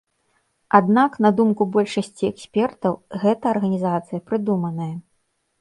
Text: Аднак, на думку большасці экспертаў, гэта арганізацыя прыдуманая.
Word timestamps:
Аднак, 0.79 1.19
на 1.25 1.31
думку 1.41 1.67
большасці 1.75 2.29
экспертаў, 2.33 2.93
гэта 3.25 3.43
арганізацыя 3.55 4.19
прыдуманая. 4.31 4.93